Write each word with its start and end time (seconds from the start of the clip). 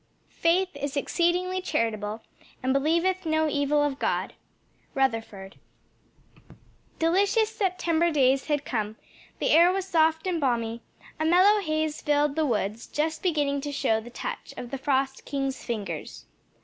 "Faith 0.39 0.75
is 0.75 0.97
exceedingly 0.97 1.61
charitable 1.61 2.23
and 2.63 2.73
believeth 2.73 3.23
no 3.23 3.47
evil 3.47 3.83
of 3.83 3.99
God." 3.99 4.33
Rutherford. 4.95 5.59
Delicious 6.97 7.55
September 7.55 8.09
days 8.09 8.45
had 8.45 8.65
come; 8.65 8.95
the 9.37 9.51
air 9.51 9.71
was 9.71 9.85
soft 9.85 10.25
and 10.25 10.41
balmy; 10.41 10.81
a 11.19 11.23
mellow 11.25 11.61
haze 11.61 12.01
filled 12.01 12.35
the 12.35 12.47
woods, 12.47 12.87
just 12.87 13.21
beginning 13.21 13.61
to 13.61 13.71
show 13.71 14.01
the 14.01 14.09
touch 14.09 14.55
of 14.57 14.71
the 14.71 14.79
Frost 14.79 15.23
King's 15.23 15.63
fingers. 15.63 16.25